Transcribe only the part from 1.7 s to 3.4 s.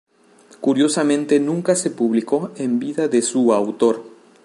se publicó en vida de